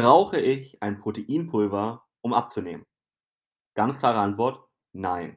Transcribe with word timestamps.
Brauche 0.00 0.38
ich 0.38 0.80
ein 0.80 1.00
Proteinpulver, 1.00 2.06
um 2.20 2.32
abzunehmen? 2.32 2.86
Ganz 3.74 3.98
klare 3.98 4.20
Antwort: 4.20 4.64
Nein. 4.92 5.36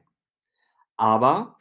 Aber 0.96 1.56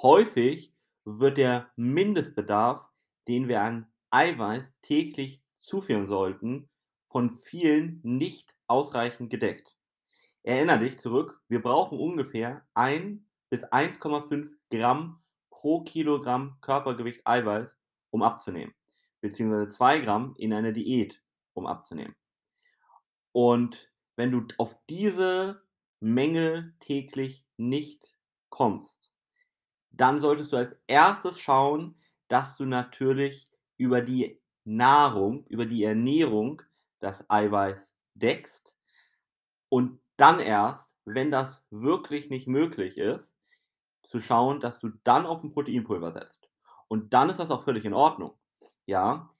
häufig 0.00 0.72
wird 1.04 1.38
der 1.38 1.72
Mindestbedarf, 1.74 2.86
den 3.26 3.48
wir 3.48 3.62
an 3.62 3.92
Eiweiß 4.10 4.62
täglich 4.82 5.42
zuführen 5.58 6.06
sollten, 6.06 6.68
von 7.08 7.32
vielen 7.34 7.98
nicht 8.04 8.54
ausreichend 8.68 9.28
gedeckt. 9.28 9.76
Erinnere 10.44 10.78
dich 10.78 11.00
zurück, 11.00 11.42
wir 11.48 11.60
brauchen 11.60 11.98
ungefähr 11.98 12.64
1 12.74 13.22
bis 13.50 13.64
1,5 13.64 14.50
Gramm 14.70 15.20
pro 15.50 15.80
Kilogramm 15.80 16.58
Körpergewicht 16.60 17.26
Eiweiß, 17.26 17.76
um 18.10 18.22
abzunehmen, 18.22 18.72
beziehungsweise 19.20 19.68
2 19.70 19.98
Gramm 19.98 20.36
in 20.38 20.52
einer 20.52 20.70
Diät, 20.70 21.20
um 21.52 21.66
abzunehmen. 21.66 22.14
Und 23.36 23.92
wenn 24.16 24.30
du 24.32 24.46
auf 24.56 24.74
diese 24.88 25.60
Menge 26.00 26.72
täglich 26.80 27.44
nicht 27.58 28.16
kommst, 28.48 29.12
dann 29.90 30.20
solltest 30.20 30.52
du 30.52 30.56
als 30.56 30.76
erstes 30.86 31.38
schauen, 31.40 31.96
dass 32.28 32.56
du 32.56 32.64
natürlich 32.66 33.52
über 33.78 34.02
die 34.02 34.40
Nahrung, 34.64 35.46
über 35.48 35.66
die 35.66 35.84
Ernährung 35.84 36.62
das 37.00 37.30
Eiweiß 37.30 37.94
deckst 38.14 38.76
und 39.68 40.00
dann 40.16 40.40
erst, 40.40 40.92
wenn 41.04 41.30
das 41.30 41.64
wirklich 41.70 42.30
nicht 42.30 42.48
möglich 42.48 42.98
ist, 42.98 43.32
zu 44.04 44.20
schauen, 44.20 44.60
dass 44.60 44.80
du 44.80 44.90
dann 45.04 45.26
auf 45.26 45.42
'n 45.44 45.52
Proteinpulver 45.52 46.12
setzt. 46.12 46.48
Und 46.88 47.14
dann 47.14 47.30
ist 47.30 47.38
das 47.40 47.50
auch 47.50 47.64
völlig 47.64 47.84
in 47.84 47.94
Ordnung, 47.94 48.34
ja? 48.86 49.30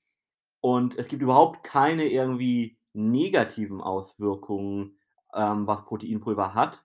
Und 0.60 0.98
es 0.98 1.08
gibt 1.08 1.22
überhaupt 1.22 1.64
keine 1.64 2.08
irgendwie 2.08 2.75
negativen 2.96 3.80
Auswirkungen, 3.82 4.98
ähm, 5.34 5.66
was 5.68 5.84
Proteinpulver 5.86 6.54
hat. 6.54 6.84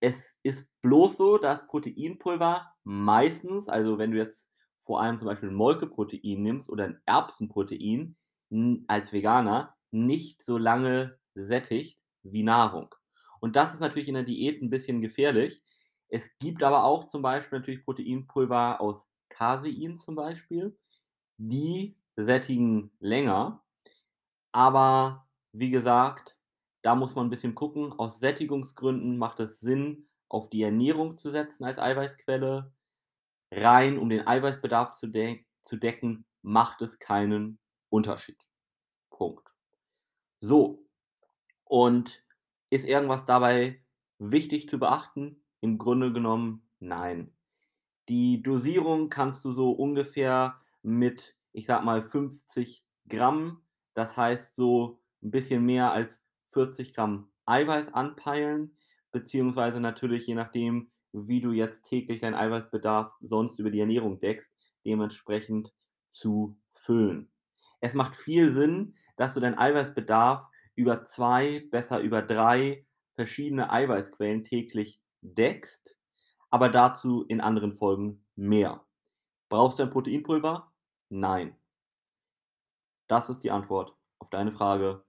Es 0.00 0.34
ist 0.44 0.68
bloß 0.82 1.16
so, 1.18 1.38
dass 1.38 1.66
Proteinpulver 1.68 2.72
meistens 2.84 3.68
also, 3.68 3.98
wenn 3.98 4.12
du 4.12 4.18
jetzt 4.18 4.48
vor 4.84 5.00
allem 5.02 5.18
zum 5.18 5.26
Beispiel 5.28 5.50
'n 5.50 5.54
Molkeprotein 5.56 6.42
nimmst 6.42 6.70
oder 6.70 6.86
'n 6.86 7.00
Erbsenprotein, 7.06 8.16
als 8.88 9.12
Veganer, 9.12 9.76
nicht 9.92 10.42
so 10.44 10.58
lange 10.58 11.18
sättigt 11.34 12.00
wie 12.24 12.42
Nahrung. 12.44 12.94
Und 13.40 13.56
das 13.56 13.74
ist 13.74 13.80
natürlich 13.80 14.08
in 14.08 14.14
der 14.14 14.24
Diät 14.24 14.62
'n 14.62 14.70
bisschen 14.70 15.02
gefährlich. 15.02 15.62
Es 16.08 16.38
gibt 16.38 16.62
aber 16.64 16.84
auch 16.84 17.08
zum 17.08 17.22
Beispiel 17.22 17.60
natürlich 17.60 17.84
Proteinpulver 17.84 18.80
aus 18.80 19.06
Casein 19.30 19.98
zum 20.00 20.16
Beispiel, 20.16 20.78
die 21.38 21.96
sättigen 22.16 22.92
länger. 23.00 23.61
Aber 24.54 25.26
wie 25.52 25.70
gesagt, 25.70 26.36
da 26.82 26.94
muss 26.94 27.14
man 27.14 27.26
'n 27.28 27.30
bisschen 27.30 27.54
gucken. 27.54 27.92
Aus 27.92 28.20
Sättigungsgründen 28.20 29.16
macht 29.18 29.40
es 29.40 29.60
Sinn, 29.60 30.06
auf 30.28 30.50
die 30.50 30.62
Ernährung 30.62 31.16
zu 31.18 31.30
setzen 31.30 31.64
als 31.64 31.78
Eiweißquelle. 31.78 32.72
Rein 33.52 33.98
um 33.98 34.08
den 34.10 34.26
Eiweißbedarf 34.26 34.92
zu 34.96 35.08
de 35.08 35.44
zu 35.62 35.76
decken, 35.76 36.26
macht 36.42 36.82
es 36.82 36.98
keinen 37.00 37.58
Unterschied. 37.90 38.38
Punkt. 39.10 39.48
So, 40.40 40.84
und 41.64 42.24
ist 42.70 42.86
irgendwas 42.86 43.24
dabei 43.26 43.82
wichtig 44.18 44.68
zu 44.70 44.78
beachten? 44.78 45.44
Im 45.60 45.78
Grunde 45.78 46.12
genommen 46.12 46.68
nein. 46.80 47.32
Die 48.08 48.42
Dosierung 48.42 49.10
kannst 49.10 49.44
du 49.44 49.52
so 49.52 49.72
ungefähr 49.72 50.60
mit, 50.82 51.36
ich 51.52 51.66
sage 51.66 51.84
mal, 51.86 52.02
50 52.02 52.84
Gramm, 53.08 53.62
das 53.94 54.16
heißt 54.16 54.54
so 54.56 55.00
'n 55.22 55.30
bisschen 55.30 55.64
mehr 55.64 55.92
als 55.92 56.24
40 56.50 56.94
Gramm 56.94 57.30
Eiweiß 57.46 57.94
anpeilen, 57.94 58.76
beziehungsweise 59.12 59.80
natürlich 59.80 60.26
je 60.26 60.34
nachdem, 60.34 60.90
wie 61.12 61.40
du 61.40 61.52
jetzt 61.52 61.84
täglich 61.84 62.20
deinen 62.20 62.34
Eiweißbedarf 62.34 63.12
sonst 63.20 63.58
über 63.58 63.70
die 63.70 63.80
Ernährung 63.80 64.20
deckst, 64.20 64.50
dementsprechend 64.86 65.72
zu 66.10 66.58
füllen. 66.72 67.30
Es 67.80 67.94
macht 67.94 68.16
viel 68.16 68.52
Sinn, 68.52 68.94
dass 69.16 69.34
du 69.34 69.40
deinen 69.40 69.58
Eiweißbedarf 69.58 70.46
über 70.74 71.04
2, 71.04 71.66
besser 71.70 72.00
über 72.00 72.22
3 72.22 72.86
verschiedene 73.14 73.70
Eiweißquellen 73.70 74.44
täglich 74.44 75.00
deckst, 75.20 75.96
aber 76.50 76.68
dazu 76.70 77.24
in 77.28 77.40
anderen 77.40 77.72
Folgen 77.74 78.24
mehr. 78.36 78.86
Brauchst 79.50 79.78
du 79.78 79.84
ein 79.84 79.90
Proteinpulver? 79.90 80.72
Nein. 81.10 81.56
Das 83.12 83.28
ist 83.28 83.44
die 83.44 83.50
Antwort 83.50 83.94
auf 84.20 84.30
deine 84.30 84.52
Frage. 84.52 85.04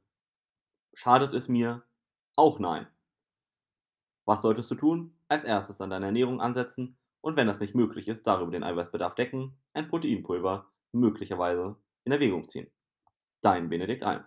Schadet 0.94 1.34
es 1.34 1.48
mir? 1.48 1.84
Auch 2.36 2.60
nein. 2.60 2.86
Was 4.26 4.42
solltest 4.42 4.70
du 4.72 4.76
tun? 4.76 5.16
Als 5.30 5.46
Erstes 5.46 5.80
an 5.80 5.90
deiner 5.90 6.08
Ernährung 6.08 6.42
ansetzen 6.42 6.98
und 7.22 7.38
wenn 7.38 7.48
das 7.48 7.62
nicht 7.62 7.76
möglich 7.76 8.10
ist, 8.10 8.28
darüber 8.28 8.52
den 8.52 8.66
Eiweißbedarf 8.66 9.16
decken, 9.16 9.58
ein 9.74 9.88
Proteinpulver 9.88 10.70
möglicherweise 10.92 11.78
in 12.04 12.12
Erwägung 12.12 12.46
ziehen. 12.50 12.70
Dein 13.40 13.70
Benedikt 13.70 14.04
Alm. 14.04 14.26